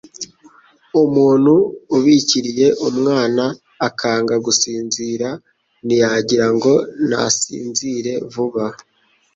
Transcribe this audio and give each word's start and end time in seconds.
Umuntu 1.03 1.53
ubikiriye 1.95 2.67
umwana 2.87 3.43
akanga 3.87 4.35
gusinzira, 4.45 5.29
ntiyagira 5.85 6.45
ngo 6.55 6.73
nasinzire 7.09 8.13
vuba, 8.33 8.65